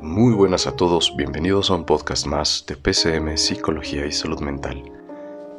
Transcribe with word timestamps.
Muy 0.00 0.34
buenas 0.34 0.66
a 0.66 0.72
todos, 0.72 1.16
bienvenidos 1.16 1.70
a 1.70 1.74
un 1.74 1.86
podcast 1.86 2.26
más 2.26 2.64
de 2.68 2.76
PCM 2.76 3.38
Psicología 3.38 4.04
y 4.04 4.12
Salud 4.12 4.40
Mental. 4.40 4.82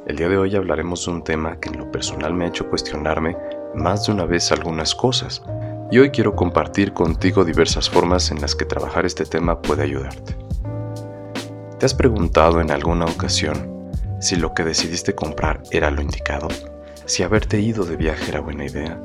El 0.06 0.16
día 0.16 0.30
de 0.30 0.38
hoy 0.38 0.56
hablaremos 0.56 1.06
de 1.06 1.12
un 1.12 1.24
tema 1.24 1.60
que 1.60 1.70
en 1.70 1.80
lo 1.80 1.92
personal 1.92 2.36
me 2.36 2.46
ha 2.46 2.50
hecho 2.50 2.70
cuestionarme 2.70 3.36
más 3.74 4.06
de 4.06 4.14
una 4.14 4.26
vez 4.26 4.52
algunas 4.52 4.94
cosas, 4.94 5.42
y 5.90 5.98
hoy 5.98 6.12
quiero 6.12 6.36
compartir 6.36 6.94
contigo 6.94 7.44
diversas 7.44 7.90
formas 7.90 8.30
en 8.30 8.40
las 8.40 8.54
que 8.54 8.66
trabajar 8.66 9.08
este 9.08 9.26
tema 9.26 9.60
puede 9.60 9.82
ayudarte. 9.82 10.38
¿Te 11.80 11.88
has 11.88 11.96
preguntado 11.96 12.62
en 12.62 12.70
alguna 12.70 13.06
ocasión 13.06 13.92
si 14.22 14.36
lo 14.36 14.54
que 14.54 14.64
decidiste 14.64 15.16
comprar 15.16 15.64
era 15.72 15.90
lo 15.90 16.02
indicado? 16.02 16.48
¿Si 17.06 17.24
haberte 17.24 17.60
ido 17.60 17.86
de 17.86 17.98
viaje 17.98 18.30
era 18.30 18.42
buena 18.42 18.66
idea? 18.66 19.04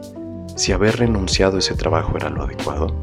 ¿Si 0.56 0.72
haber 0.72 0.98
renunciado 0.98 1.56
a 1.56 1.60
ese 1.60 1.74
trabajo 1.74 2.16
era 2.16 2.28
lo 2.28 2.42
adecuado? 2.42 2.94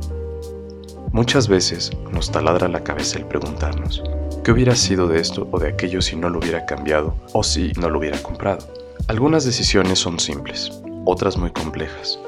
Muchas 1.11 1.47
veces 1.47 1.89
nos 2.11 2.31
taladra 2.31 2.67
la 2.67 2.83
cabeza 2.83 3.17
el 3.17 3.25
preguntarnos, 3.25 4.03
¿qué 4.43 4.51
hubiera 4.51 4.75
sido 4.75 5.07
de 5.07 5.19
esto 5.19 5.47
o 5.51 5.59
de 5.59 5.69
aquello 5.69 6.03
si 6.03 6.15
no 6.15 6.29
lo 6.29 6.37
hubiera 6.37 6.67
cambiado 6.67 7.15
o 7.33 7.43
si 7.43 7.71
no 7.79 7.89
lo 7.89 7.97
hubiera 7.97 8.21
comprado? 8.21 8.67
Algunas 9.07 9.43
decisiones 9.43 9.97
son 9.97 10.19
simples, 10.19 10.71
otras 11.05 11.35
muy 11.35 11.49
complejas, 11.49 12.19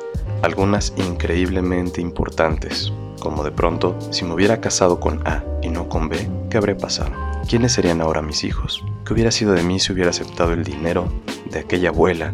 algunas 0.42 0.94
increíblemente 0.98 2.02
importantes, 2.02 2.92
como 3.20 3.44
de 3.44 3.52
pronto, 3.52 3.96
si 4.10 4.26
me 4.26 4.34
hubiera 4.34 4.60
casado 4.62 5.00
con 5.00 5.26
A 5.28 5.44
y 5.62 5.70
no 5.70 5.88
con 5.88 6.10
B, 6.10 6.28
¿qué 6.50 6.58
habría 6.58 6.76
pasado? 6.76 7.12
¿Quiénes 7.48 7.74
serían 7.74 8.02
ahora 8.02 8.24
mis 8.24 8.44
hijos? 8.44 8.84
¿Qué 9.06 9.14
hubiera 9.14 9.30
sido 9.30 9.54
de 9.54 9.62
mí 9.62 9.80
si 9.80 9.94
hubiera 9.94 10.10
aceptado 10.10 10.54
el 10.54 10.64
dinero 10.64 11.08
de 11.52 11.60
aquella 11.60 11.90
abuela 11.90 12.34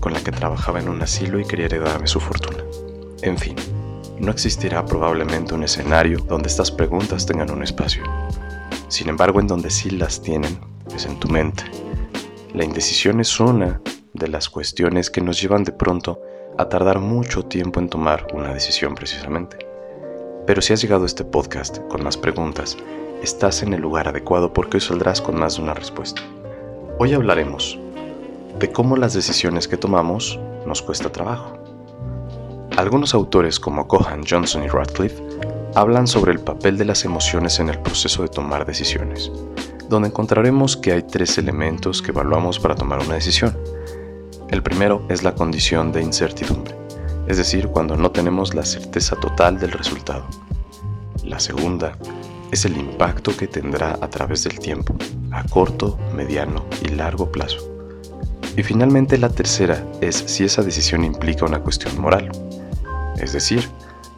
con 0.00 0.12
la 0.12 0.20
que 0.20 0.30
trabajaba 0.30 0.78
en 0.78 0.90
un 0.90 1.00
asilo 1.00 1.40
y 1.40 1.46
quería 1.46 1.66
heredarme 1.66 2.06
su 2.06 2.20
fortuna? 2.20 2.62
En 3.22 3.38
fin, 3.38 3.56
no 4.18 4.30
existirá 4.30 4.84
probablemente 4.84 5.54
un 5.54 5.62
escenario 5.62 6.18
donde 6.20 6.48
estas 6.48 6.70
preguntas 6.70 7.26
tengan 7.26 7.50
un 7.50 7.62
espacio. 7.62 8.02
Sin 8.88 9.08
embargo, 9.08 9.40
en 9.40 9.46
donde 9.46 9.70
sí 9.70 9.90
las 9.90 10.22
tienen 10.22 10.58
es 10.94 11.06
en 11.06 11.18
tu 11.18 11.28
mente. 11.28 11.64
La 12.54 12.64
indecisión 12.64 13.20
es 13.20 13.38
una 13.38 13.80
de 14.14 14.28
las 14.28 14.48
cuestiones 14.48 15.10
que 15.10 15.20
nos 15.20 15.40
llevan 15.40 15.64
de 15.64 15.72
pronto 15.72 16.20
a 16.56 16.68
tardar 16.68 17.00
mucho 17.00 17.42
tiempo 17.42 17.80
en 17.80 17.88
tomar 17.88 18.26
una 18.32 18.54
decisión 18.54 18.94
precisamente. 18.94 19.58
Pero 20.46 20.62
si 20.62 20.72
has 20.72 20.80
llegado 20.80 21.02
a 21.02 21.06
este 21.06 21.24
podcast 21.24 21.78
con 21.88 22.02
más 22.02 22.16
preguntas, 22.16 22.76
estás 23.22 23.62
en 23.62 23.74
el 23.74 23.82
lugar 23.82 24.08
adecuado 24.08 24.52
porque 24.52 24.78
hoy 24.78 24.80
saldrás 24.80 25.20
con 25.20 25.38
más 25.38 25.56
de 25.56 25.62
una 25.62 25.74
respuesta. 25.74 26.22
Hoy 26.98 27.12
hablaremos 27.12 27.78
de 28.58 28.72
cómo 28.72 28.96
las 28.96 29.12
decisiones 29.12 29.68
que 29.68 29.76
tomamos 29.76 30.40
nos 30.64 30.80
cuesta 30.80 31.12
trabajo 31.12 31.55
algunos 32.76 33.14
autores 33.14 33.58
como 33.58 33.88
Cohan, 33.88 34.22
Johnson 34.28 34.64
y 34.64 34.68
Radcliffe 34.68 35.22
hablan 35.74 36.06
sobre 36.06 36.32
el 36.32 36.40
papel 36.40 36.76
de 36.76 36.84
las 36.84 37.04
emociones 37.04 37.58
en 37.58 37.70
el 37.70 37.78
proceso 37.78 38.22
de 38.22 38.28
tomar 38.28 38.66
decisiones, 38.66 39.32
donde 39.88 40.08
encontraremos 40.08 40.76
que 40.76 40.92
hay 40.92 41.02
tres 41.02 41.38
elementos 41.38 42.02
que 42.02 42.10
evaluamos 42.10 42.58
para 42.58 42.74
tomar 42.74 43.00
una 43.00 43.14
decisión. 43.14 43.56
El 44.50 44.62
primero 44.62 45.04
es 45.08 45.22
la 45.22 45.34
condición 45.34 45.90
de 45.90 46.02
incertidumbre, 46.02 46.74
es 47.26 47.38
decir, 47.38 47.68
cuando 47.68 47.96
no 47.96 48.10
tenemos 48.10 48.54
la 48.54 48.64
certeza 48.64 49.16
total 49.16 49.58
del 49.58 49.72
resultado. 49.72 50.26
La 51.24 51.40
segunda 51.40 51.96
es 52.52 52.64
el 52.66 52.76
impacto 52.76 53.34
que 53.36 53.48
tendrá 53.48 53.98
a 54.00 54.08
través 54.08 54.44
del 54.44 54.58
tiempo, 54.58 54.94
a 55.32 55.44
corto, 55.44 55.98
mediano 56.14 56.64
y 56.82 56.88
largo 56.88 57.32
plazo. 57.32 57.72
Y 58.56 58.62
finalmente 58.62 59.18
la 59.18 59.28
tercera 59.28 59.84
es 60.00 60.16
si 60.16 60.44
esa 60.44 60.62
decisión 60.62 61.04
implica 61.04 61.44
una 61.44 61.60
cuestión 61.60 62.00
moral, 62.00 62.30
es 63.18 63.32
decir, 63.32 63.68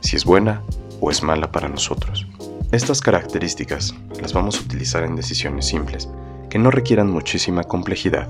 si 0.01 0.17
es 0.17 0.25
buena 0.25 0.63
o 1.01 1.11
es 1.11 1.23
mala 1.23 1.53
para 1.53 1.69
nosotros. 1.69 2.27
Estas 2.73 3.01
características 3.01 3.95
las 4.21 4.33
vamos 4.33 4.59
a 4.59 4.63
utilizar 4.63 5.03
en 5.05 5.17
decisiones 5.17 5.67
simples, 5.67 6.09
que 6.51 6.59
no 6.59 6.71
requieran 6.71 7.11
muchísima 7.11 7.65
complejidad, 7.65 8.29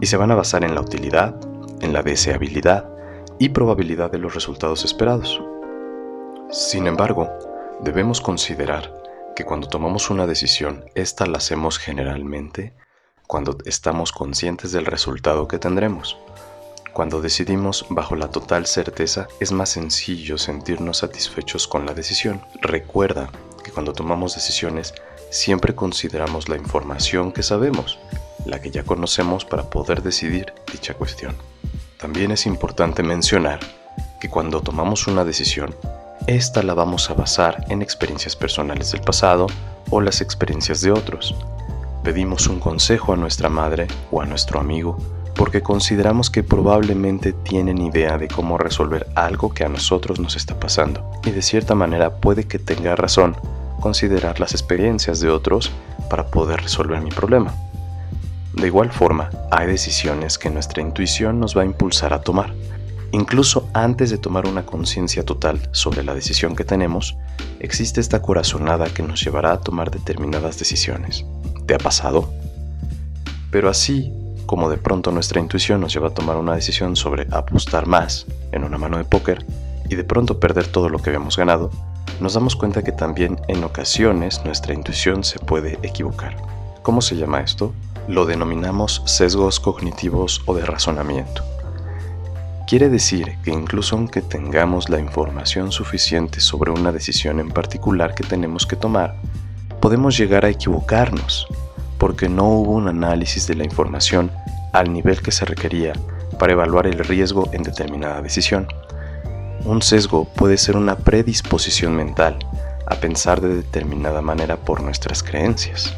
y 0.00 0.06
se 0.06 0.16
van 0.16 0.30
a 0.30 0.34
basar 0.34 0.64
en 0.64 0.74
la 0.74 0.80
utilidad, 0.80 1.36
en 1.80 1.92
la 1.92 2.02
deseabilidad 2.02 2.88
y 3.38 3.50
probabilidad 3.50 4.10
de 4.10 4.18
los 4.18 4.34
resultados 4.34 4.84
esperados. 4.84 5.42
Sin 6.50 6.86
embargo, 6.86 7.30
debemos 7.82 8.20
considerar 8.20 8.92
que 9.34 9.44
cuando 9.44 9.68
tomamos 9.68 10.10
una 10.10 10.26
decisión, 10.26 10.84
esta 10.94 11.26
la 11.26 11.38
hacemos 11.38 11.78
generalmente 11.78 12.74
cuando 13.26 13.56
estamos 13.64 14.12
conscientes 14.12 14.72
del 14.72 14.86
resultado 14.86 15.46
que 15.48 15.58
tendremos. 15.58 16.18
Cuando 16.92 17.20
decidimos 17.20 17.86
bajo 17.88 18.16
la 18.16 18.30
total 18.30 18.66
certeza, 18.66 19.28
es 19.38 19.52
más 19.52 19.70
sencillo 19.70 20.38
sentirnos 20.38 20.98
satisfechos 20.98 21.68
con 21.68 21.86
la 21.86 21.94
decisión. 21.94 22.42
Recuerda 22.60 23.30
que 23.62 23.70
cuando 23.70 23.92
tomamos 23.92 24.34
decisiones, 24.34 24.94
siempre 25.30 25.76
consideramos 25.76 26.48
la 26.48 26.56
información 26.56 27.30
que 27.30 27.44
sabemos, 27.44 27.98
la 28.44 28.60
que 28.60 28.72
ya 28.72 28.82
conocemos 28.82 29.44
para 29.44 29.70
poder 29.70 30.02
decidir 30.02 30.52
dicha 30.72 30.94
cuestión. 30.94 31.36
También 31.96 32.32
es 32.32 32.44
importante 32.46 33.04
mencionar 33.04 33.60
que 34.20 34.28
cuando 34.28 34.60
tomamos 34.60 35.06
una 35.06 35.24
decisión, 35.24 35.74
esta 36.26 36.62
la 36.62 36.74
vamos 36.74 37.08
a 37.08 37.14
basar 37.14 37.64
en 37.68 37.82
experiencias 37.82 38.34
personales 38.34 38.90
del 38.90 39.00
pasado 39.02 39.46
o 39.90 40.00
las 40.00 40.20
experiencias 40.20 40.80
de 40.80 40.90
otros. 40.90 41.36
Pedimos 42.02 42.48
un 42.48 42.58
consejo 42.58 43.12
a 43.12 43.16
nuestra 43.16 43.48
madre 43.48 43.86
o 44.10 44.20
a 44.20 44.26
nuestro 44.26 44.58
amigo 44.58 44.98
porque 45.40 45.62
consideramos 45.62 46.28
que 46.28 46.42
probablemente 46.42 47.32
tienen 47.32 47.78
idea 47.78 48.18
de 48.18 48.28
cómo 48.28 48.58
resolver 48.58 49.06
algo 49.14 49.54
que 49.54 49.64
a 49.64 49.70
nosotros 49.70 50.20
nos 50.20 50.36
está 50.36 50.60
pasando. 50.60 51.10
Y 51.24 51.30
de 51.30 51.40
cierta 51.40 51.74
manera 51.74 52.16
puede 52.16 52.44
que 52.44 52.58
tenga 52.58 52.94
razón 52.94 53.34
considerar 53.80 54.38
las 54.38 54.52
experiencias 54.52 55.18
de 55.18 55.30
otros 55.30 55.72
para 56.10 56.26
poder 56.26 56.60
resolver 56.60 57.00
mi 57.00 57.08
problema. 57.08 57.54
De 58.52 58.66
igual 58.66 58.92
forma, 58.92 59.30
hay 59.50 59.66
decisiones 59.66 60.36
que 60.36 60.50
nuestra 60.50 60.82
intuición 60.82 61.40
nos 61.40 61.56
va 61.56 61.62
a 61.62 61.64
impulsar 61.64 62.12
a 62.12 62.20
tomar. 62.20 62.52
Incluso 63.10 63.66
antes 63.72 64.10
de 64.10 64.18
tomar 64.18 64.46
una 64.46 64.66
conciencia 64.66 65.24
total 65.24 65.70
sobre 65.72 66.04
la 66.04 66.12
decisión 66.12 66.54
que 66.54 66.64
tenemos, 66.64 67.16
existe 67.60 68.02
esta 68.02 68.20
corazonada 68.20 68.92
que 68.92 69.02
nos 69.02 69.24
llevará 69.24 69.52
a 69.52 69.60
tomar 69.62 69.90
determinadas 69.90 70.58
decisiones. 70.58 71.24
¿Te 71.64 71.76
ha 71.76 71.78
pasado? 71.78 72.30
Pero 73.50 73.70
así 73.70 74.12
como 74.46 74.68
de 74.70 74.76
pronto 74.76 75.10
nuestra 75.12 75.40
intuición 75.40 75.80
nos 75.80 75.92
lleva 75.92 76.08
a 76.08 76.14
tomar 76.14 76.36
una 76.36 76.54
decisión 76.54 76.96
sobre 76.96 77.26
apostar 77.30 77.86
más 77.86 78.26
en 78.52 78.64
una 78.64 78.78
mano 78.78 78.98
de 78.98 79.04
póker 79.04 79.44
y 79.88 79.94
de 79.94 80.04
pronto 80.04 80.40
perder 80.40 80.66
todo 80.66 80.88
lo 80.88 80.98
que 80.98 81.10
habíamos 81.10 81.36
ganado, 81.36 81.70
nos 82.20 82.34
damos 82.34 82.56
cuenta 82.56 82.82
que 82.82 82.92
también 82.92 83.40
en 83.48 83.64
ocasiones 83.64 84.44
nuestra 84.44 84.74
intuición 84.74 85.24
se 85.24 85.38
puede 85.38 85.78
equivocar. 85.82 86.36
¿Cómo 86.82 87.00
se 87.00 87.16
llama 87.16 87.40
esto? 87.40 87.72
Lo 88.08 88.26
denominamos 88.26 89.02
sesgos 89.06 89.60
cognitivos 89.60 90.42
o 90.46 90.54
de 90.54 90.64
razonamiento. 90.64 91.42
Quiere 92.66 92.88
decir 92.88 93.36
que 93.42 93.50
incluso 93.50 93.96
aunque 93.96 94.22
tengamos 94.22 94.88
la 94.88 95.00
información 95.00 95.72
suficiente 95.72 96.40
sobre 96.40 96.70
una 96.70 96.92
decisión 96.92 97.40
en 97.40 97.50
particular 97.50 98.14
que 98.14 98.22
tenemos 98.22 98.64
que 98.64 98.76
tomar, 98.76 99.16
podemos 99.80 100.16
llegar 100.16 100.44
a 100.44 100.50
equivocarnos 100.50 101.48
porque 102.00 102.30
no 102.30 102.48
hubo 102.48 102.72
un 102.72 102.88
análisis 102.88 103.46
de 103.46 103.54
la 103.54 103.64
información 103.64 104.32
al 104.72 104.90
nivel 104.90 105.20
que 105.20 105.30
se 105.30 105.44
requería 105.44 105.92
para 106.38 106.54
evaluar 106.54 106.86
el 106.86 106.98
riesgo 106.98 107.50
en 107.52 107.62
determinada 107.62 108.22
decisión. 108.22 108.66
Un 109.66 109.82
sesgo 109.82 110.24
puede 110.24 110.56
ser 110.56 110.78
una 110.78 110.96
predisposición 110.96 111.94
mental 111.94 112.38
a 112.86 112.94
pensar 112.94 113.42
de 113.42 113.54
determinada 113.54 114.22
manera 114.22 114.56
por 114.56 114.82
nuestras 114.82 115.22
creencias, 115.22 115.94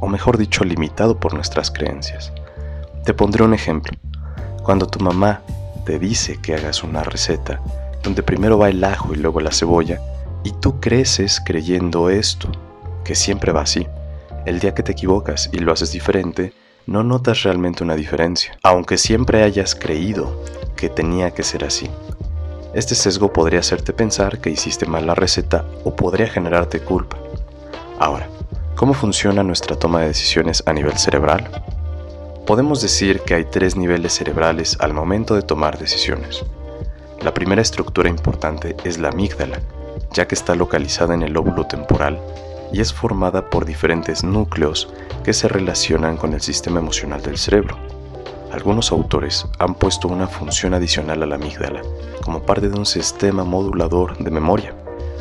o 0.00 0.08
mejor 0.08 0.38
dicho, 0.38 0.64
limitado 0.64 1.20
por 1.20 1.34
nuestras 1.34 1.70
creencias. 1.70 2.32
Te 3.04 3.14
pondré 3.14 3.44
un 3.44 3.54
ejemplo. 3.54 3.96
Cuando 4.64 4.86
tu 4.86 4.98
mamá 4.98 5.42
te 5.86 6.00
dice 6.00 6.38
que 6.42 6.56
hagas 6.56 6.82
una 6.82 7.04
receta 7.04 7.60
donde 8.02 8.24
primero 8.24 8.58
va 8.58 8.70
el 8.70 8.82
ajo 8.82 9.14
y 9.14 9.18
luego 9.18 9.40
la 9.40 9.52
cebolla, 9.52 10.00
y 10.42 10.50
tú 10.50 10.80
creces 10.80 11.40
creyendo 11.44 12.10
esto, 12.10 12.50
que 13.04 13.14
siempre 13.14 13.52
va 13.52 13.62
así, 13.62 13.86
el 14.48 14.60
día 14.60 14.74
que 14.74 14.82
te 14.82 14.92
equivocas 14.92 15.50
y 15.52 15.58
lo 15.58 15.72
haces 15.72 15.92
diferente, 15.92 16.54
no 16.86 17.04
notas 17.04 17.42
realmente 17.42 17.84
una 17.84 17.94
diferencia, 17.94 18.58
aunque 18.62 18.96
siempre 18.96 19.42
hayas 19.42 19.74
creído 19.74 20.42
que 20.74 20.88
tenía 20.88 21.32
que 21.32 21.42
ser 21.42 21.64
así. 21.64 21.90
Este 22.72 22.94
sesgo 22.94 23.30
podría 23.30 23.60
hacerte 23.60 23.92
pensar 23.92 24.40
que 24.40 24.48
hiciste 24.48 24.86
mal 24.86 25.06
la 25.06 25.14
receta 25.14 25.66
o 25.84 25.94
podría 25.94 26.28
generarte 26.28 26.80
culpa. 26.80 27.18
Ahora, 27.98 28.28
¿cómo 28.74 28.94
funciona 28.94 29.42
nuestra 29.42 29.76
toma 29.76 30.00
de 30.00 30.08
decisiones 30.08 30.62
a 30.64 30.72
nivel 30.72 30.96
cerebral? 30.96 31.50
Podemos 32.46 32.80
decir 32.80 33.20
que 33.20 33.34
hay 33.34 33.44
tres 33.44 33.76
niveles 33.76 34.14
cerebrales 34.14 34.78
al 34.80 34.94
momento 34.94 35.34
de 35.34 35.42
tomar 35.42 35.78
decisiones. 35.78 36.42
La 37.20 37.34
primera 37.34 37.60
estructura 37.60 38.08
importante 38.08 38.76
es 38.84 38.96
la 38.96 39.10
amígdala, 39.10 39.60
ya 40.14 40.26
que 40.26 40.34
está 40.34 40.54
localizada 40.54 41.12
en 41.12 41.22
el 41.22 41.34
lóbulo 41.34 41.66
temporal 41.66 42.18
y 42.72 42.80
es 42.80 42.92
formada 42.92 43.50
por 43.50 43.64
diferentes 43.64 44.24
núcleos 44.24 44.92
que 45.24 45.32
se 45.32 45.48
relacionan 45.48 46.16
con 46.16 46.34
el 46.34 46.40
sistema 46.40 46.80
emocional 46.80 47.22
del 47.22 47.38
cerebro. 47.38 47.76
Algunos 48.52 48.92
autores 48.92 49.46
han 49.58 49.74
puesto 49.74 50.08
una 50.08 50.26
función 50.26 50.74
adicional 50.74 51.22
a 51.22 51.26
la 51.26 51.34
amígdala 51.34 51.82
como 52.24 52.42
parte 52.42 52.68
de 52.68 52.78
un 52.78 52.86
sistema 52.86 53.44
modulador 53.44 54.16
de 54.18 54.30
memoria, 54.30 54.74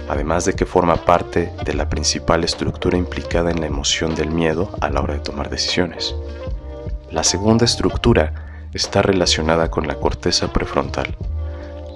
además 0.10 0.46
de 0.46 0.54
que 0.54 0.66
forma 0.66 0.96
parte 0.96 1.52
de 1.66 1.74
la 1.74 1.90
principal 1.90 2.44
estructura 2.44 2.98
implicada 2.98 3.52
en 3.52 3.60
la 3.60 3.68
emoción 3.68 4.16
del 4.16 4.32
miedo 4.32 4.72
a 4.82 4.90
la 4.90 5.02
hora 5.02 5.16
de 5.16 5.20
tomar 5.20 5.50
decisiones. 5.50 6.16
La 7.12 7.24
segunda 7.24 7.66
estructura 7.66 8.34
está 8.74 9.02
relacionada 9.02 9.70
con 9.70 9.88
la 9.88 9.96
corteza 9.96 10.52
prefrontal. 10.54 11.16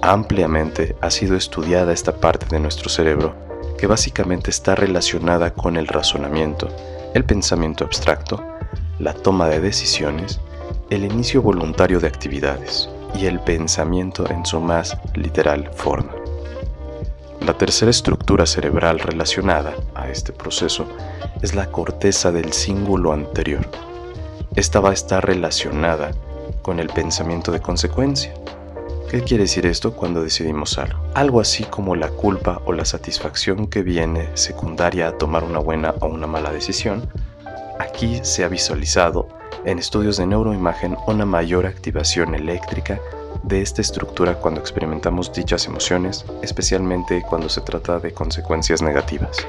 Ampliamente 0.02 0.96
ha 1.00 1.10
sido 1.10 1.36
estudiada 1.36 1.92
esta 1.92 2.16
parte 2.16 2.46
de 2.46 2.60
nuestro 2.60 2.88
cerebro 2.88 3.34
que 3.82 3.88
básicamente 3.88 4.48
está 4.48 4.76
relacionada 4.76 5.54
con 5.54 5.76
el 5.76 5.88
razonamiento, 5.88 6.68
el 7.14 7.24
pensamiento 7.24 7.82
abstracto, 7.82 8.40
la 9.00 9.12
toma 9.12 9.48
de 9.48 9.58
decisiones, 9.58 10.38
el 10.88 11.04
inicio 11.04 11.42
voluntario 11.42 11.98
de 11.98 12.06
actividades 12.06 12.88
y 13.16 13.26
el 13.26 13.40
pensamiento 13.40 14.30
en 14.30 14.46
su 14.46 14.60
más 14.60 14.96
literal 15.16 15.68
forma. 15.74 16.12
La 17.44 17.54
tercera 17.54 17.90
estructura 17.90 18.46
cerebral 18.46 19.00
relacionada 19.00 19.74
a 19.96 20.08
este 20.08 20.32
proceso 20.32 20.86
es 21.42 21.56
la 21.56 21.66
corteza 21.66 22.30
del 22.30 22.52
cíngulo 22.52 23.12
anterior. 23.12 23.68
Esta 24.54 24.78
va 24.78 24.90
a 24.90 24.94
estar 24.94 25.26
relacionada 25.26 26.12
con 26.62 26.78
el 26.78 26.86
pensamiento 26.86 27.50
de 27.50 27.60
consecuencia. 27.60 28.32
¿Qué 29.12 29.20
quiere 29.20 29.44
decir 29.44 29.66
esto 29.66 29.92
cuando 29.92 30.22
decidimos 30.22 30.78
algo? 30.78 30.98
Algo 31.12 31.42
así 31.42 31.64
como 31.64 31.94
la 31.96 32.08
culpa 32.08 32.62
o 32.64 32.72
la 32.72 32.86
satisfacción 32.86 33.66
que 33.66 33.82
viene 33.82 34.30
secundaria 34.32 35.08
a 35.08 35.18
tomar 35.18 35.44
una 35.44 35.58
buena 35.58 35.94
o 36.00 36.06
una 36.06 36.26
mala 36.26 36.50
decisión, 36.50 37.06
aquí 37.78 38.20
se 38.22 38.42
ha 38.42 38.48
visualizado 38.48 39.28
en 39.66 39.78
estudios 39.78 40.16
de 40.16 40.24
neuroimagen 40.24 40.96
una 41.06 41.26
mayor 41.26 41.66
activación 41.66 42.34
eléctrica 42.34 43.02
de 43.42 43.60
esta 43.60 43.82
estructura 43.82 44.36
cuando 44.36 44.62
experimentamos 44.62 45.30
dichas 45.30 45.66
emociones, 45.66 46.24
especialmente 46.40 47.22
cuando 47.28 47.50
se 47.50 47.60
trata 47.60 47.98
de 47.98 48.14
consecuencias 48.14 48.80
negativas. 48.80 49.46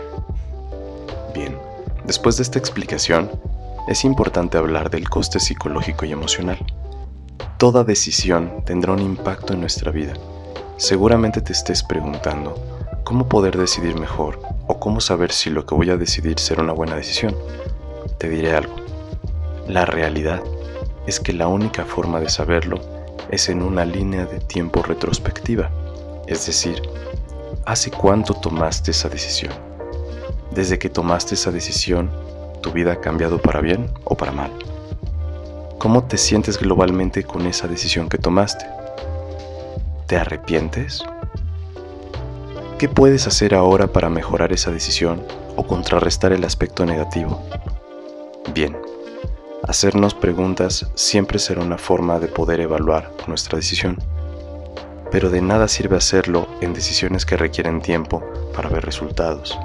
Bien, 1.34 1.58
después 2.04 2.36
de 2.36 2.44
esta 2.44 2.60
explicación, 2.60 3.32
es 3.88 4.04
importante 4.04 4.58
hablar 4.58 4.90
del 4.90 5.08
coste 5.08 5.40
psicológico 5.40 6.04
y 6.04 6.12
emocional. 6.12 6.60
Toda 7.58 7.84
decisión 7.84 8.64
tendrá 8.66 8.94
un 8.94 9.00
impacto 9.00 9.54
en 9.54 9.62
nuestra 9.62 9.92
vida. 9.92 10.14
Seguramente 10.78 11.40
te 11.40 11.54
estés 11.54 11.84
preguntando, 11.84 12.56
¿cómo 13.04 13.30
poder 13.30 13.58
decidir 13.58 13.96
mejor? 13.98 14.40
¿O 14.68 14.80
cómo 14.80 15.00
saber 15.00 15.32
si 15.32 15.50
lo 15.50 15.66
que 15.66 15.76
voy 15.76 15.90
a 15.90 15.98
decidir 15.98 16.40
será 16.40 16.64
una 16.64 16.74
buena 16.74 16.96
decisión? 16.96 17.36
Te 18.18 18.28
diré 18.28 18.56
algo. 18.56 18.76
La 19.68 19.86
realidad 19.86 20.42
es 21.08 21.20
que 21.20 21.32
la 21.32 21.48
única 21.48 21.86
forma 21.86 22.20
de 22.20 22.30
saberlo 22.30 22.80
es 23.30 23.48
en 23.48 23.62
una 23.62 23.86
línea 23.86 24.26
de 24.26 24.40
tiempo 24.40 24.82
retrospectiva, 24.82 25.70
es 26.28 26.46
decir, 26.46 26.82
¿hace 27.66 27.92
cuánto 27.92 28.34
tomaste 28.34 28.92
esa 28.92 29.10
decisión? 29.10 29.54
Desde 30.52 30.80
que 30.80 30.90
tomaste 30.90 31.36
esa 31.36 31.52
decisión, 31.52 32.12
¿tu 32.62 32.72
vida 32.72 32.94
ha 32.94 33.00
cambiado 33.00 33.42
para 33.42 33.62
bien 33.62 33.90
o 34.04 34.16
para 34.16 34.32
mal? 34.32 34.52
¿Cómo 35.84 36.06
te 36.06 36.18
sientes 36.18 36.58
globalmente 36.58 37.26
con 37.26 37.46
esa 37.46 37.68
decisión 37.68 38.08
que 38.08 38.18
tomaste? 38.18 38.66
¿Te 40.08 40.16
arrepientes? 40.16 41.04
¿Qué 42.80 42.88
puedes 42.88 43.28
hacer 43.28 43.54
ahora 43.54 43.88
para 43.88 44.08
mejorar 44.08 44.54
esa 44.54 44.72
decisión 44.72 45.22
o 45.58 45.68
contrarrestar 45.68 46.32
el 46.32 46.46
aspecto 46.46 46.86
negativo? 46.86 47.44
Bien, 48.54 48.78
Hacernos 49.64 50.14
preguntas 50.14 50.90
siempre 50.96 51.38
será 51.38 51.62
una 51.62 51.78
forma 51.78 52.18
de 52.20 52.30
poder 52.30 52.62
evaluar 52.62 53.12
nuestra 53.28 53.58
decisión, 53.58 53.98
pero 55.12 55.30
de 55.30 55.42
nada 55.42 55.68
sirve 55.68 55.98
hacerlo 55.98 56.48
en 56.62 56.74
decisiones 56.74 57.26
que 57.26 57.36
requieren 57.36 57.82
tiempo 57.82 58.24
para 58.54 58.70
ver 58.70 58.86
resultados. 58.86 59.58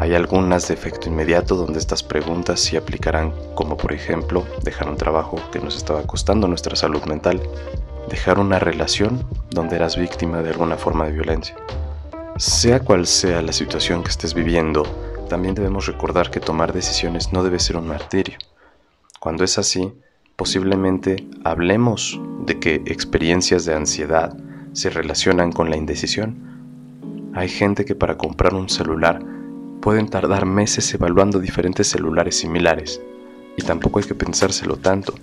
Hay 0.00 0.14
algunas 0.14 0.68
de 0.68 0.74
efecto 0.74 1.08
inmediato 1.08 1.56
donde 1.56 1.80
estas 1.80 2.04
preguntas 2.04 2.60
sí 2.60 2.76
aplicarán, 2.76 3.32
como 3.56 3.76
por 3.76 3.92
ejemplo 3.92 4.46
dejar 4.62 4.88
un 4.88 4.96
trabajo 4.96 5.40
que 5.50 5.58
nos 5.58 5.76
estaba 5.76 6.04
costando 6.04 6.46
nuestra 6.46 6.76
salud 6.76 7.02
mental, 7.06 7.42
dejar 8.08 8.38
una 8.38 8.60
relación 8.60 9.26
donde 9.50 9.74
eras 9.74 9.96
víctima 9.96 10.40
de 10.40 10.50
alguna 10.50 10.76
forma 10.76 11.04
de 11.04 11.14
violencia. 11.14 11.56
Sea 12.36 12.78
cual 12.78 13.08
sea 13.08 13.42
la 13.42 13.52
situación 13.52 14.04
que 14.04 14.10
estés 14.10 14.34
viviendo, 14.34 14.84
también 15.28 15.56
debemos 15.56 15.86
recordar 15.86 16.30
que 16.30 16.38
tomar 16.38 16.72
decisiones 16.72 17.32
no 17.32 17.42
debe 17.42 17.58
ser 17.58 17.76
un 17.76 17.88
martirio. 17.88 18.38
Cuando 19.18 19.42
es 19.42 19.58
así, 19.58 19.92
posiblemente 20.36 21.26
hablemos 21.42 22.20
de 22.46 22.60
que 22.60 22.74
experiencias 22.86 23.64
de 23.64 23.74
ansiedad 23.74 24.32
se 24.74 24.90
relacionan 24.90 25.50
con 25.50 25.70
la 25.70 25.76
indecisión. 25.76 27.32
Hay 27.34 27.48
gente 27.48 27.84
que 27.84 27.96
para 27.96 28.16
comprar 28.16 28.54
un 28.54 28.68
celular 28.68 29.37
pueden 29.80 30.08
tardar 30.08 30.46
meses 30.46 30.92
evaluando 30.94 31.38
diferentes 31.38 31.88
celulares 31.88 32.38
similares 32.38 33.00
y 33.56 33.62
tampoco 33.62 33.98
hay 33.98 34.04
que 34.04 34.14
pensárselo 34.14 34.76
tanto. 34.76 35.14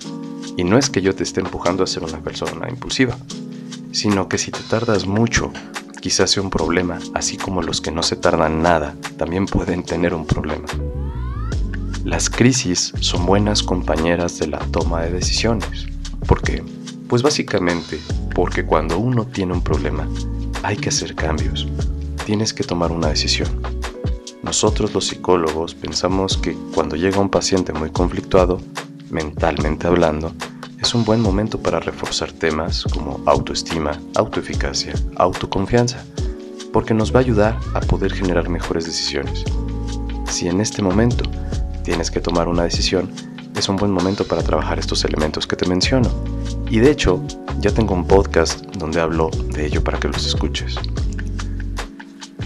Y 0.58 0.64
no 0.64 0.78
es 0.78 0.90
que 0.90 1.02
yo 1.02 1.16
te 1.16 1.24
esté 1.24 1.42
empujando 1.42 1.84
a 1.84 1.88
ser 1.88 2.04
una 2.04 2.20
persona 2.20 2.70
impulsiva, 2.70 3.18
sino 3.92 4.28
que 4.30 4.38
si 4.38 4.52
te 4.52 4.60
tardas 4.70 5.06
mucho, 5.06 5.52
quizás 6.02 6.32
sea 6.32 6.44
un 6.44 6.50
problema, 6.50 7.00
así 7.14 7.38
como 7.38 7.62
los 7.62 7.82
que 7.82 7.92
no 7.92 8.04
se 8.04 8.16
tardan 8.16 8.62
nada 8.62 8.96
también 9.18 9.46
pueden 9.46 9.84
tener 9.84 10.14
un 10.14 10.26
problema. 10.26 10.68
Las 12.04 12.30
crisis 12.30 12.94
son 13.00 13.26
buenas 13.26 13.64
compañeras 13.64 14.38
de 14.38 14.48
la 14.48 14.60
toma 14.60 15.02
de 15.02 15.12
decisiones. 15.12 15.88
¿Por 16.28 16.42
qué? 16.42 16.64
Pues 17.08 17.24
básicamente 17.24 18.00
porque 18.36 18.66
cuando 18.66 19.00
uno 19.00 19.26
tiene 19.26 19.54
un 19.54 19.64
problema, 19.64 20.08
hay 20.62 20.78
que 20.78 20.90
hacer 20.90 21.16
cambios. 21.16 21.68
Tienes 22.26 22.54
que 22.54 22.64
tomar 22.64 22.92
una 22.92 23.08
decisión. 23.08 23.75
Nosotros 24.46 24.94
los 24.94 25.08
psicólogos 25.08 25.74
pensamos 25.74 26.38
que 26.38 26.56
cuando 26.76 26.96
llega 26.96 27.20
un 27.20 27.30
paciente 27.30 27.74
muy 27.74 27.90
conflictuado, 27.90 28.62
mentalmente 29.10 29.88
hablando, 29.88 30.34
es 30.80 30.94
un 30.94 31.04
buen 31.04 31.20
momento 31.20 31.60
para 31.60 31.80
reforzar 31.80 32.32
temas 32.32 32.84
como 32.94 33.20
autoestima, 33.26 34.00
autoeficacia, 34.14 34.94
autoconfianza, 35.16 35.98
porque 36.72 36.94
nos 36.94 37.12
va 37.12 37.18
a 37.18 37.24
ayudar 37.24 37.60
a 37.74 37.80
poder 37.80 38.14
generar 38.14 38.48
mejores 38.48 38.86
decisiones. 38.86 39.44
Si 40.30 40.48
en 40.48 40.62
este 40.62 40.84
momento 40.84 41.24
tienes 41.84 42.12
que 42.12 42.20
tomar 42.20 42.48
una 42.48 42.64
decisión, 42.64 43.10
es 43.58 43.68
un 43.68 43.78
buen 43.78 43.92
momento 43.92 44.28
para 44.28 44.44
trabajar 44.44 44.78
estos 44.78 45.04
elementos 45.06 45.48
que 45.48 45.56
te 45.56 45.68
menciono. 45.68 46.10
Y 46.70 46.78
de 46.78 46.92
hecho, 46.92 47.20
ya 47.62 47.72
tengo 47.72 47.96
un 47.96 48.06
podcast 48.06 48.64
donde 48.78 49.02
hablo 49.02 49.32
de 49.54 49.66
ello 49.66 49.84
para 49.84 50.00
que 50.00 50.08
los 50.08 50.28
escuches. 50.28 50.76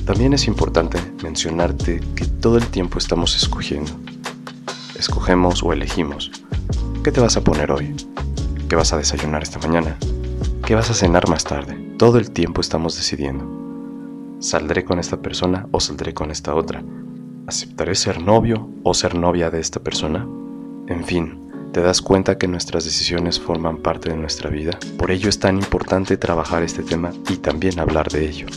También 0.09 0.33
es 0.33 0.47
importante 0.47 0.97
mencionarte 1.21 2.01
que 2.15 2.25
todo 2.25 2.57
el 2.57 2.65
tiempo 2.65 2.97
estamos 2.97 3.35
escogiendo. 3.35 3.91
Escogemos 4.97 5.61
o 5.61 5.71
elegimos. 5.71 6.31
¿Qué 7.03 7.11
te 7.11 7.21
vas 7.21 7.37
a 7.37 7.43
poner 7.43 7.71
hoy? 7.71 7.95
¿Qué 8.67 8.75
vas 8.75 8.91
a 8.91 8.97
desayunar 8.97 9.43
esta 9.43 9.59
mañana? 9.59 9.97
¿Qué 10.65 10.73
vas 10.73 10.89
a 10.89 10.95
cenar 10.95 11.29
más 11.29 11.43
tarde? 11.43 11.75
Todo 11.99 12.17
el 12.17 12.31
tiempo 12.31 12.59
estamos 12.59 12.95
decidiendo. 12.95 13.45
¿Saldré 14.39 14.83
con 14.83 14.97
esta 14.97 15.21
persona 15.21 15.67
o 15.69 15.79
saldré 15.79 16.15
con 16.15 16.31
esta 16.31 16.55
otra? 16.55 16.83
¿Aceptaré 17.45 17.93
ser 17.93 18.19
novio 18.19 18.67
o 18.81 18.95
ser 18.95 19.13
novia 19.13 19.51
de 19.51 19.59
esta 19.59 19.79
persona? 19.79 20.27
En 20.87 21.03
fin, 21.03 21.69
te 21.71 21.81
das 21.81 22.01
cuenta 22.01 22.39
que 22.39 22.47
nuestras 22.47 22.83
decisiones 22.83 23.39
forman 23.39 23.77
parte 23.77 24.09
de 24.09 24.17
nuestra 24.17 24.49
vida. 24.49 24.79
Por 24.97 25.11
ello 25.11 25.29
es 25.29 25.37
tan 25.37 25.57
importante 25.57 26.17
trabajar 26.17 26.63
este 26.63 26.81
tema 26.81 27.11
y 27.29 27.37
también 27.37 27.79
hablar 27.79 28.09
de 28.09 28.27
ello. 28.27 28.47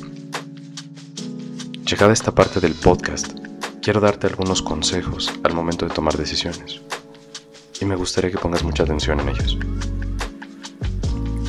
Llegada 1.92 2.14
esta 2.14 2.34
parte 2.34 2.58
del 2.58 2.72
podcast, 2.72 3.32
quiero 3.82 4.00
darte 4.00 4.26
algunos 4.26 4.62
consejos 4.62 5.30
al 5.42 5.52
momento 5.52 5.86
de 5.86 5.94
tomar 5.94 6.16
decisiones. 6.16 6.80
Y 7.82 7.84
me 7.84 7.96
gustaría 7.96 8.30
que 8.30 8.38
pongas 8.38 8.64
mucha 8.64 8.84
atención 8.84 9.20
en 9.20 9.28
ellos. 9.28 9.58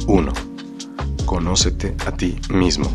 1. 0.06 0.34
Conócete 1.26 1.96
a 2.06 2.12
ti 2.12 2.38
mismo. 2.50 2.92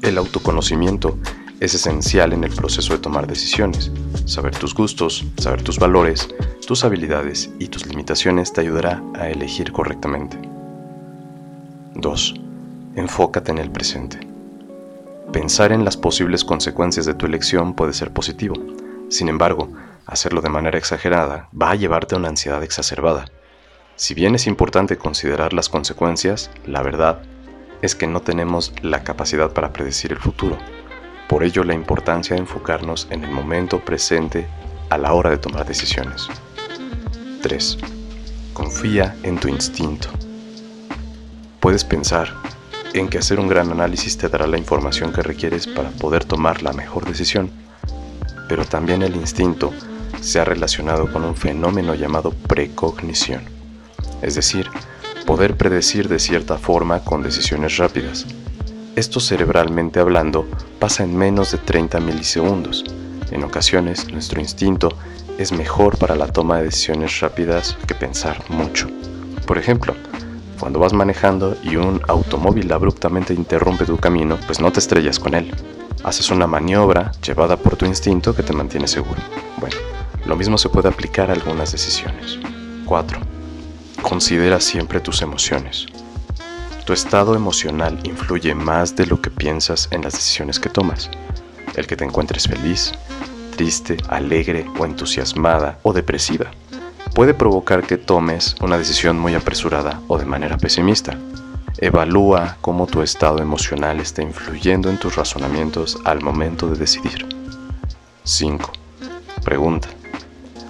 El 0.00 0.16
autoconocimiento 0.16 1.18
es 1.60 1.74
esencial 1.74 2.32
en 2.32 2.44
el 2.44 2.54
proceso 2.54 2.94
de 2.94 3.00
tomar 3.00 3.26
decisiones. 3.26 3.92
Saber 4.24 4.56
tus 4.56 4.74
gustos, 4.74 5.26
saber 5.36 5.60
tus 5.60 5.78
valores, 5.78 6.26
tus 6.66 6.84
habilidades 6.84 7.50
y 7.58 7.68
tus 7.68 7.84
limitaciones 7.84 8.50
te 8.54 8.62
ayudará 8.62 9.02
a 9.12 9.28
elegir 9.28 9.72
correctamente. 9.72 10.38
2. 11.96 12.34
Enfócate 12.96 13.50
en 13.50 13.58
el 13.58 13.70
presente. 13.70 14.29
Pensar 15.32 15.72
en 15.72 15.84
las 15.84 15.96
posibles 15.96 16.44
consecuencias 16.44 17.06
de 17.06 17.14
tu 17.14 17.26
elección 17.26 17.74
puede 17.74 17.92
ser 17.92 18.12
positivo. 18.12 18.54
Sin 19.08 19.28
embargo, 19.28 19.72
hacerlo 20.06 20.40
de 20.40 20.48
manera 20.48 20.78
exagerada 20.78 21.48
va 21.60 21.70
a 21.70 21.76
llevarte 21.76 22.14
a 22.14 22.18
una 22.18 22.28
ansiedad 22.28 22.62
exacerbada. 22.62 23.26
Si 23.96 24.14
bien 24.14 24.34
es 24.34 24.46
importante 24.46 24.96
considerar 24.96 25.52
las 25.52 25.68
consecuencias, 25.68 26.50
la 26.64 26.82
verdad 26.82 27.22
es 27.82 27.94
que 27.94 28.06
no 28.06 28.20
tenemos 28.20 28.72
la 28.82 29.04
capacidad 29.04 29.52
para 29.52 29.72
predecir 29.72 30.12
el 30.12 30.18
futuro 30.18 30.56
por 31.30 31.44
ello 31.44 31.62
la 31.62 31.74
importancia 31.74 32.34
de 32.34 32.40
enfocarnos 32.40 33.06
en 33.10 33.22
el 33.22 33.30
momento 33.30 33.78
presente 33.78 34.48
a 34.88 34.98
la 34.98 35.12
hora 35.12 35.30
de 35.30 35.38
tomar 35.38 35.64
decisiones. 35.64 36.26
3. 37.42 37.78
Confía 38.52 39.14
en 39.22 39.38
tu 39.38 39.46
instinto. 39.46 40.08
Puedes 41.60 41.84
pensar, 41.84 42.34
en 42.94 43.08
que 43.08 43.18
hacer 43.18 43.38
un 43.38 43.48
gran 43.48 43.70
análisis 43.70 44.16
te 44.18 44.28
dará 44.28 44.46
la 44.46 44.58
información 44.58 45.12
que 45.12 45.22
requieres 45.22 45.66
para 45.66 45.90
poder 45.90 46.24
tomar 46.24 46.62
la 46.62 46.72
mejor 46.72 47.04
decisión, 47.06 47.50
pero 48.48 48.64
también 48.64 49.02
el 49.02 49.14
instinto 49.16 49.72
se 50.20 50.40
ha 50.40 50.44
relacionado 50.44 51.12
con 51.12 51.24
un 51.24 51.36
fenómeno 51.36 51.94
llamado 51.94 52.32
precognición, 52.32 53.42
es 54.22 54.34
decir, 54.34 54.68
poder 55.26 55.56
predecir 55.56 56.08
de 56.08 56.18
cierta 56.18 56.58
forma 56.58 57.00
con 57.04 57.22
decisiones 57.22 57.76
rápidas. 57.76 58.26
Esto 58.96 59.20
cerebralmente 59.20 60.00
hablando 60.00 60.46
pasa 60.78 61.04
en 61.04 61.16
menos 61.16 61.52
de 61.52 61.58
30 61.58 62.00
milisegundos. 62.00 62.84
En 63.30 63.44
ocasiones 63.44 64.10
nuestro 64.12 64.40
instinto 64.40 64.88
es 65.38 65.52
mejor 65.52 65.96
para 65.96 66.16
la 66.16 66.26
toma 66.26 66.58
de 66.58 66.64
decisiones 66.64 67.20
rápidas 67.20 67.78
que 67.86 67.94
pensar 67.94 68.42
mucho. 68.50 68.88
Por 69.46 69.56
ejemplo, 69.56 69.94
cuando 70.60 70.78
vas 70.78 70.92
manejando 70.92 71.56
y 71.62 71.76
un 71.76 72.02
automóvil 72.06 72.70
abruptamente 72.70 73.32
interrumpe 73.32 73.86
tu 73.86 73.96
camino, 73.96 74.38
pues 74.46 74.60
no 74.60 74.70
te 74.70 74.78
estrellas 74.78 75.18
con 75.18 75.34
él. 75.34 75.50
Haces 76.04 76.30
una 76.30 76.46
maniobra 76.46 77.12
llevada 77.24 77.56
por 77.56 77.76
tu 77.76 77.86
instinto 77.86 78.36
que 78.36 78.42
te 78.42 78.52
mantiene 78.52 78.86
seguro. 78.86 79.20
Bueno, 79.58 79.76
lo 80.26 80.36
mismo 80.36 80.58
se 80.58 80.68
puede 80.68 80.88
aplicar 80.88 81.30
a 81.30 81.32
algunas 81.32 81.72
decisiones. 81.72 82.38
4. 82.84 83.18
Considera 84.02 84.60
siempre 84.60 85.00
tus 85.00 85.22
emociones. 85.22 85.86
Tu 86.84 86.92
estado 86.92 87.34
emocional 87.34 87.98
influye 88.04 88.54
más 88.54 88.94
de 88.94 89.06
lo 89.06 89.20
que 89.22 89.30
piensas 89.30 89.88
en 89.90 90.02
las 90.02 90.12
decisiones 90.12 90.60
que 90.60 90.68
tomas. 90.68 91.10
El 91.74 91.86
que 91.86 91.96
te 91.96 92.04
encuentres 92.04 92.46
feliz, 92.46 92.92
triste, 93.56 93.96
alegre 94.08 94.66
o 94.78 94.84
entusiasmada 94.84 95.78
o 95.82 95.92
depresiva 95.94 96.50
puede 97.14 97.34
provocar 97.34 97.86
que 97.86 97.96
tomes 97.96 98.54
una 98.60 98.78
decisión 98.78 99.18
muy 99.18 99.34
apresurada 99.34 100.00
o 100.08 100.18
de 100.18 100.24
manera 100.24 100.56
pesimista. 100.56 101.16
Evalúa 101.78 102.56
cómo 102.60 102.86
tu 102.86 103.02
estado 103.02 103.40
emocional 103.40 104.00
está 104.00 104.22
influyendo 104.22 104.90
en 104.90 104.98
tus 104.98 105.16
razonamientos 105.16 105.98
al 106.04 106.20
momento 106.20 106.68
de 106.68 106.78
decidir. 106.78 107.26
5. 108.24 108.70
Pregunta. 109.44 109.88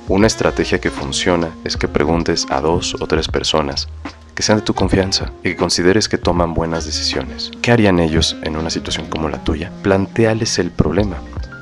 Una 0.09 0.27
estrategia 0.27 0.81
que 0.81 0.91
funciona 0.91 1.51
es 1.65 1.77
que 1.77 1.89
preguntes 1.89 2.47
a 2.51 2.61
dos 2.61 2.97
o 3.01 3.07
tres 3.07 3.29
personas 3.29 3.89
que 4.35 4.43
sean 4.43 4.59
de 4.59 4.65
tu 4.65 4.75
confianza 4.75 5.31
y 5.41 5.51
que 5.51 5.57
consideres 5.57 6.09
que 6.09 6.19
toman 6.19 6.55
buenas 6.55 6.87
decisiones. 6.87 7.51
¿Qué 7.61 7.73
harían 7.73 8.01
ellos 8.01 8.37
en 8.43 8.57
una 8.57 8.71
situación 8.71 9.07
como 9.07 9.29
la 9.29 9.45
tuya? 9.45 9.71
Planteales 9.83 10.59
el 10.59 10.71
problema 10.71 11.17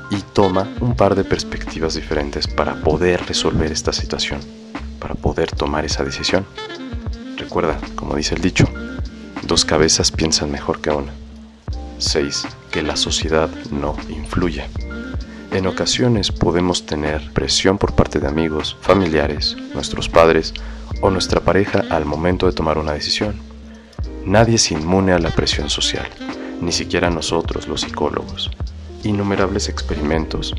y 0.09 0.17
toma 0.33 0.67
un 0.79 0.95
par 0.95 1.15
de 1.15 1.23
perspectivas 1.23 1.95
diferentes 1.95 2.47
para 2.47 2.75
poder 2.81 3.25
resolver 3.25 3.71
esta 3.71 3.93
situación 3.93 4.58
para 4.99 5.15
poder 5.15 5.51
tomar 5.51 5.85
esa 5.85 6.03
decisión. 6.03 6.45
Recuerda, 7.37 7.79
como 7.95 8.15
dice 8.15 8.35
el 8.35 8.41
dicho, 8.41 8.65
dos 9.43 9.65
cabezas 9.65 10.11
piensan 10.11 10.51
mejor 10.51 10.81
que 10.81 10.91
una. 10.91 11.13
6. 11.97 12.47
Que 12.71 12.81
la 12.81 12.95
sociedad 12.95 13.49
no 13.71 13.95
influye. 14.09 14.65
En 15.51 15.65
ocasiones 15.65 16.31
podemos 16.31 16.85
tener 16.85 17.31
presión 17.33 17.77
por 17.77 17.93
parte 17.93 18.19
de 18.19 18.27
amigos, 18.27 18.77
familiares, 18.81 19.57
nuestros 19.73 20.07
padres 20.07 20.53
o 21.01 21.09
nuestra 21.09 21.39
pareja 21.39 21.83
al 21.89 22.05
momento 22.05 22.45
de 22.45 22.53
tomar 22.53 22.77
una 22.77 22.93
decisión. 22.93 23.35
Nadie 24.25 24.55
es 24.55 24.71
inmune 24.71 25.11
a 25.13 25.19
la 25.19 25.31
presión 25.31 25.69
social, 25.69 26.07
ni 26.61 26.71
siquiera 26.71 27.09
nosotros 27.09 27.67
los 27.67 27.81
psicólogos. 27.81 28.51
Innumerables 29.03 29.69
experimentos 29.69 30.53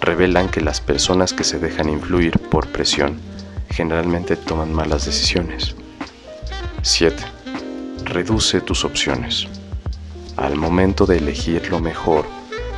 revelan 0.00 0.48
que 0.48 0.60
las 0.60 0.80
personas 0.80 1.32
que 1.32 1.44
se 1.44 1.58
dejan 1.58 1.88
influir 1.88 2.38
por 2.38 2.66
presión 2.68 3.18
generalmente 3.74 4.36
toman 4.36 4.72
malas 4.72 5.04
decisiones. 5.04 5.74
7. 6.82 7.16
Reduce 8.04 8.60
tus 8.60 8.84
opciones. 8.84 9.48
Al 10.36 10.54
momento 10.54 11.06
de 11.06 11.18
elegir 11.18 11.68
lo 11.70 11.80
mejor, 11.80 12.24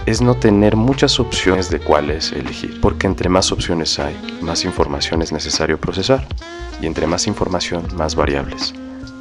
es 0.07 0.23
no 0.23 0.37
tener 0.37 0.75
muchas 0.75 1.21
opciones 1.21 1.69
de 1.69 1.81
cuáles 1.81 2.33
elegir, 2.33 2.81
porque 2.81 3.07
entre 3.07 3.29
más 3.29 3.53
opciones 3.53 3.99
hay, 3.99 4.17
más 4.41 4.65
información 4.65 5.21
es 5.21 5.33
necesario 5.33 5.79
procesar, 5.79 6.26
y 6.81 6.87
entre 6.87 7.07
más 7.07 7.26
información, 7.26 7.87
más 7.97 8.15
variables. 8.15 8.73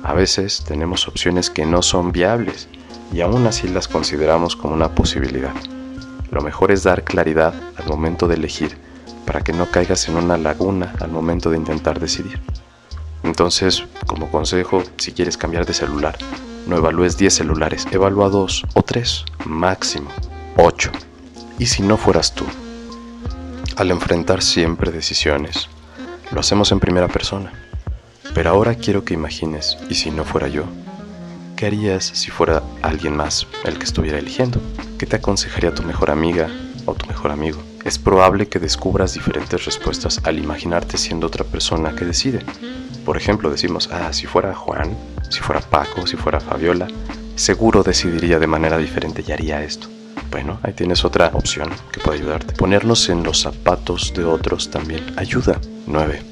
A 0.04 0.14
veces 0.14 0.64
tenemos 0.66 1.08
opciones 1.08 1.50
que 1.50 1.66
no 1.66 1.82
son 1.82 2.12
viables, 2.14 2.70
y 3.12 3.20
aún 3.20 3.48
así 3.48 3.68
las 3.68 3.88
consideramos 3.88 4.56
como 4.56 4.76
una 4.76 4.96
posibilidad. 4.96 5.54
Lo 6.32 6.42
mejor 6.42 6.72
es 6.72 6.84
dar 6.84 7.04
claridad 7.04 7.54
al 7.76 7.88
momento 7.88 8.28
de 8.28 8.36
elegir 8.36 8.85
para 9.26 9.42
que 9.42 9.54
no 9.54 9.66
caigas 9.66 10.08
en 10.08 10.18
una 10.18 10.38
laguna 10.38 10.94
al 11.00 11.12
momento 11.12 11.50
de 11.50 11.58
intentar 11.58 12.00
decidir. 12.00 12.42
Entonces, 13.24 13.84
como 14.06 14.30
consejo, 14.30 14.84
si 14.98 15.12
quieres 15.12 15.38
cambiar 15.38 15.66
de 15.66 15.74
celular, 15.74 16.18
no 16.68 16.78
evalúes 16.78 17.18
10 17.18 17.34
celulares, 17.34 17.88
evalúa 17.92 18.30
2 18.30 18.66
o 18.74 18.82
3, 18.82 19.26
máximo 19.46 20.10
8. 20.58 20.92
Y 21.60 21.66
si 21.66 21.84
no 21.84 21.98
fueras 21.98 22.34
tú, 22.34 22.46
al 23.78 23.92
enfrentar 23.92 24.42
siempre 24.42 24.92
decisiones, 24.92 25.70
lo 26.32 26.40
hacemos 26.40 26.72
en 26.72 26.80
primera 26.80 27.08
persona. 27.08 27.52
Pero 28.34 28.50
ahora 28.50 28.76
quiero 28.76 29.06
que 29.06 29.14
imagines, 29.14 29.78
y 29.90 29.96
si 29.96 30.12
no 30.12 30.24
fuera 30.24 30.48
yo, 30.48 30.64
¿qué 31.56 31.68
harías 31.68 32.04
si 32.04 32.32
fuera 32.32 32.64
alguien 32.82 33.16
más 33.16 33.48
el 33.64 33.78
que 33.78 33.86
estuviera 33.86 34.20
eligiendo? 34.20 34.62
¿Qué 34.98 35.06
te 35.06 35.16
aconsejaría 35.16 35.74
tu 35.74 35.84
mejor 35.84 36.12
amiga 36.12 36.50
o 36.86 36.94
tu 36.94 37.06
mejor 37.08 37.32
amigo? 37.32 37.60
Es 37.86 38.00
probable 38.00 38.48
que 38.48 38.60
descubras 38.60 39.14
diferentes 39.14 39.64
respuestas 39.64 40.20
al 40.24 40.40
imaginarte 40.40 40.98
siendo 40.98 41.28
otra 41.28 41.46
persona 41.46 41.96
que 41.96 42.04
decide. 42.04 42.44
Por 43.06 43.16
ejemplo, 43.16 43.52
decimos, 43.52 43.90
ah, 43.94 44.12
si 44.12 44.26
fuera 44.26 44.56
Juan, 44.56 44.98
si 45.30 45.40
fuera 45.40 45.62
Paco, 45.62 46.08
si 46.08 46.18
fuera 46.18 46.40
Fabiola, 46.40 46.88
seguro 47.36 47.84
decidiría 47.84 48.40
de 48.40 48.48
manera 48.48 48.80
diferente 48.80 49.24
y 49.26 49.32
haría 49.32 49.64
esto. 49.64 49.88
Bueno, 50.32 50.60
ahí 50.64 50.74
tienes 50.74 51.06
otra 51.06 51.30
opción 51.34 51.70
que 51.92 52.00
puede 52.00 52.18
ayudarte. 52.18 52.56
Ponernos 52.56 53.08
en 53.10 53.22
los 53.22 53.42
zapatos 53.42 54.14
de 54.16 54.26
otros 54.26 54.72
también 54.72 55.14
ayuda. 55.16 55.62
9. 55.86 56.24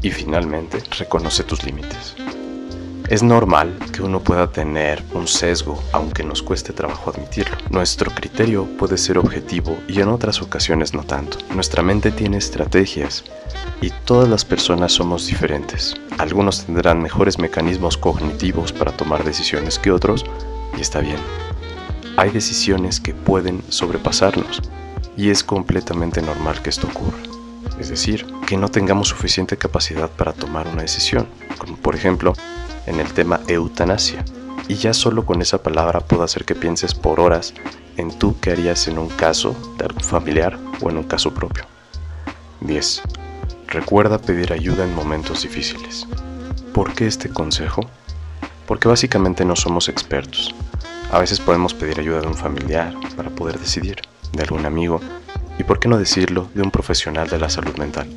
Y 0.00 0.10
finalmente, 0.10 0.82
reconoce 0.98 1.44
tus 1.44 1.64
límites. 1.64 2.16
Es 3.12 3.22
normal 3.22 3.76
que 3.92 4.00
uno 4.00 4.20
pueda 4.20 4.50
tener 4.50 5.04
un 5.12 5.28
sesgo, 5.28 5.78
aunque 5.92 6.24
nos 6.24 6.42
cueste 6.42 6.72
trabajo 6.72 7.10
admitirlo. 7.10 7.58
Nuestro 7.68 8.10
criterio 8.10 8.64
puede 8.78 8.96
ser 8.96 9.18
objetivo 9.18 9.76
y 9.86 10.00
en 10.00 10.08
otras 10.08 10.40
ocasiones 10.40 10.94
no 10.94 11.04
tanto. 11.04 11.36
Nuestra 11.54 11.82
mente 11.82 12.10
tiene 12.10 12.38
estrategias 12.38 13.22
y 13.82 13.90
todas 14.06 14.30
las 14.30 14.46
personas 14.46 14.92
somos 14.92 15.26
diferentes. 15.26 15.94
Algunos 16.16 16.64
tendrán 16.64 17.02
mejores 17.02 17.38
mecanismos 17.38 17.98
cognitivos 17.98 18.72
para 18.72 18.92
tomar 18.92 19.24
decisiones 19.24 19.78
que 19.78 19.92
otros 19.92 20.24
y 20.78 20.80
está 20.80 21.00
bien. 21.00 21.18
Hay 22.16 22.30
decisiones 22.30 22.98
que 22.98 23.12
pueden 23.12 23.62
sobrepasarnos 23.68 24.62
y 25.18 25.28
es 25.28 25.44
completamente 25.44 26.22
normal 26.22 26.62
que 26.62 26.70
esto 26.70 26.86
ocurra. 26.86 27.18
Es 27.78 27.90
decir, 27.90 28.24
que 28.46 28.56
no 28.56 28.70
tengamos 28.70 29.08
suficiente 29.08 29.58
capacidad 29.58 30.08
para 30.08 30.32
tomar 30.32 30.66
una 30.66 30.80
decisión, 30.80 31.26
como 31.58 31.76
por 31.76 31.94
ejemplo 31.94 32.32
en 32.86 33.00
el 33.00 33.12
tema 33.12 33.40
eutanasia. 33.48 34.24
Y 34.68 34.74
ya 34.76 34.94
solo 34.94 35.26
con 35.26 35.42
esa 35.42 35.62
palabra 35.62 36.00
puedo 36.00 36.22
hacer 36.22 36.44
que 36.44 36.54
pienses 36.54 36.94
por 36.94 37.20
horas 37.20 37.54
en 37.96 38.16
tú 38.18 38.36
qué 38.40 38.52
harías 38.52 38.88
en 38.88 38.98
un 38.98 39.08
caso 39.08 39.54
de 39.78 39.84
algún 39.84 40.02
familiar 40.02 40.58
o 40.80 40.90
en 40.90 40.98
un 40.98 41.04
caso 41.04 41.34
propio. 41.34 41.64
10. 42.60 43.02
Recuerda 43.66 44.18
pedir 44.18 44.52
ayuda 44.52 44.84
en 44.84 44.94
momentos 44.94 45.42
difíciles. 45.42 46.06
¿Por 46.72 46.94
qué 46.94 47.06
este 47.06 47.28
consejo? 47.28 47.82
Porque 48.66 48.88
básicamente 48.88 49.44
no 49.44 49.56
somos 49.56 49.88
expertos. 49.88 50.54
A 51.10 51.18
veces 51.18 51.40
podemos 51.40 51.74
pedir 51.74 52.00
ayuda 52.00 52.20
de 52.20 52.28
un 52.28 52.34
familiar 52.34 52.94
para 53.16 53.30
poder 53.30 53.58
decidir, 53.58 53.96
de 54.32 54.42
algún 54.42 54.64
amigo 54.64 55.00
y, 55.58 55.64
por 55.64 55.78
qué 55.78 55.88
no 55.88 55.98
decirlo, 55.98 56.48
de 56.54 56.62
un 56.62 56.70
profesional 56.70 57.28
de 57.28 57.38
la 57.38 57.50
salud 57.50 57.76
mental. 57.76 58.08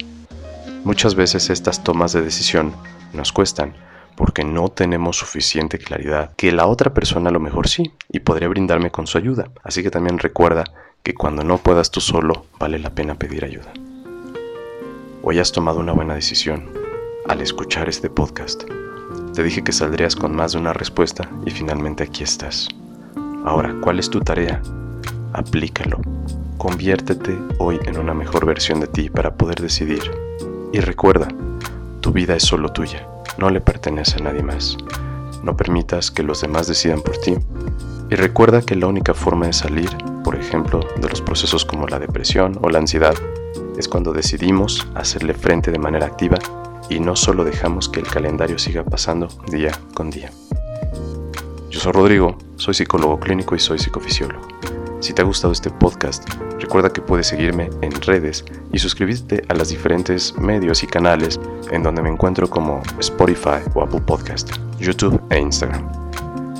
Muchas 0.85 1.15
veces 1.15 1.49
estas 1.49 1.83
tomas 1.83 2.13
de 2.13 2.21
decisión 2.21 2.73
nos 3.11 3.33
cuestan 3.33 3.73
porque 4.15 4.43
no 4.43 4.69
tenemos 4.69 5.17
suficiente 5.17 5.77
claridad, 5.77 6.31
que 6.35 6.51
la 6.51 6.67
otra 6.67 6.93
persona 6.93 7.29
a 7.29 7.33
lo 7.33 7.39
mejor 7.39 7.67
sí 7.67 7.91
y 8.11 8.21
podría 8.21 8.47
brindarme 8.47 8.91
con 8.91 9.07
su 9.07 9.17
ayuda. 9.17 9.49
Así 9.63 9.83
que 9.83 9.91
también 9.91 10.19
recuerda 10.19 10.63
que 11.03 11.13
cuando 11.13 11.43
no 11.43 11.57
puedas 11.57 11.91
tú 11.91 12.01
solo, 12.01 12.45
vale 12.59 12.79
la 12.79 12.89
pena 12.89 13.15
pedir 13.15 13.45
ayuda. 13.45 13.71
Hoy 15.21 15.39
has 15.39 15.51
tomado 15.51 15.79
una 15.79 15.91
buena 15.91 16.15
decisión 16.15 16.69
al 17.27 17.41
escuchar 17.41 17.89
este 17.89 18.09
podcast. 18.09 18.63
Te 19.33 19.43
dije 19.43 19.63
que 19.63 19.71
saldrías 19.71 20.15
con 20.15 20.35
más 20.35 20.53
de 20.53 20.59
una 20.59 20.73
respuesta 20.73 21.29
y 21.45 21.51
finalmente 21.51 22.03
aquí 22.03 22.23
estás. 22.23 22.69
Ahora, 23.43 23.75
¿cuál 23.81 23.99
es 23.99 24.09
tu 24.09 24.21
tarea? 24.21 24.61
Aplícalo. 25.33 25.99
Conviértete 26.57 27.37
hoy 27.59 27.79
en 27.85 27.97
una 27.97 28.13
mejor 28.13 28.45
versión 28.45 28.79
de 28.79 28.87
ti 28.87 29.09
para 29.09 29.35
poder 29.35 29.61
decidir. 29.61 30.01
Y 30.71 30.79
recuerda, 30.79 31.27
tu 32.01 32.11
vida 32.11 32.35
es 32.35 32.43
solo 32.43 32.69
tuya 32.69 33.07
no 33.37 33.49
le 33.49 33.61
pertenece 33.61 34.17
a 34.19 34.23
nadie 34.23 34.43
más. 34.43 34.77
No 35.43 35.55
permitas 35.55 36.11
que 36.11 36.23
los 36.23 36.41
demás 36.41 36.67
decidan 36.67 37.01
por 37.01 37.17
ti. 37.17 37.35
Y 38.09 38.15
recuerda 38.15 38.61
que 38.61 38.75
la 38.75 38.87
única 38.87 39.13
forma 39.13 39.47
de 39.47 39.53
salir, 39.53 39.89
por 40.23 40.35
ejemplo, 40.35 40.79
de 40.97 41.09
los 41.09 41.21
procesos 41.21 41.65
como 41.65 41.87
la 41.87 41.99
depresión 41.99 42.57
o 42.61 42.69
la 42.69 42.79
ansiedad, 42.79 43.15
es 43.77 43.87
cuando 43.87 44.13
decidimos 44.13 44.87
hacerle 44.95 45.33
frente 45.33 45.71
de 45.71 45.79
manera 45.79 46.05
activa 46.05 46.37
y 46.89 46.99
no 46.99 47.15
solo 47.15 47.43
dejamos 47.43 47.89
que 47.89 47.99
el 47.99 48.07
calendario 48.07 48.57
siga 48.59 48.83
pasando 48.83 49.27
día 49.51 49.71
con 49.93 50.09
día. 50.09 50.31
Yo 51.69 51.79
soy 51.79 51.91
Rodrigo, 51.91 52.37
soy 52.55 52.73
psicólogo 52.73 53.19
clínico 53.19 53.55
y 53.55 53.59
soy 53.59 53.79
psicofisiólogo. 53.79 54.47
Si 54.99 55.13
te 55.13 55.21
ha 55.21 55.25
gustado 55.25 55.53
este 55.53 55.69
podcast, 55.69 56.27
recuerda 56.59 56.91
que 56.91 57.01
puedes 57.01 57.27
seguirme 57.27 57.69
en 57.81 57.91
redes 58.01 58.43
y 58.71 58.79
suscribirte 58.79 59.43
a 59.49 59.53
los 59.53 59.69
diferentes 59.69 60.35
medios 60.37 60.83
y 60.83 60.87
canales 60.87 61.39
en 61.71 61.83
donde 61.83 62.01
me 62.01 62.09
encuentro 62.09 62.49
como 62.49 62.81
Spotify 62.99 63.61
o 63.73 63.83
Apple 63.83 64.01
Podcast, 64.01 64.51
YouTube 64.79 65.21
e 65.29 65.39
Instagram. 65.39 66.05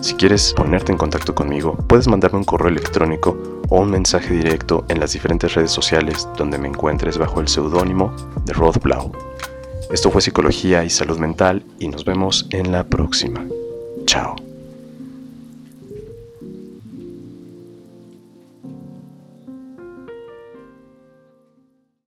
Si 0.01 0.13
quieres 0.13 0.54
ponerte 0.54 0.92
en 0.92 1.00
contacto 1.00 1.34
conmigo, 1.34 1.75
puedes 1.88 2.08
mandarme 2.08 2.38
un 2.38 2.46
correo 2.46 2.70
electrónico 2.70 3.36
o 3.70 3.82
un 3.82 3.89
mensaje 3.89 4.36
directo 4.36 4.86
en 4.89 5.00
las 5.00 5.13
diferentes 5.13 5.56
redes 5.56 5.72
sociales 5.72 6.30
donde 6.38 6.60
me 6.60 6.68
encuentres 6.68 7.18
bajo 7.18 7.42
el 7.42 7.48
seudónimo 7.48 8.13
de 8.46 8.54
Rod 8.54 8.77
Blau. 8.84 9.12
Esto 9.92 10.12
fue 10.12 10.22
Psicología 10.22 10.84
y 10.84 10.92
Salud 10.92 11.18
Mental 11.18 11.63
y 11.80 11.88
nos 11.88 12.06
vemos 12.06 12.48
en 12.51 12.72
la 12.72 12.84
próxima. 12.84 13.46
Chao. 14.06 14.45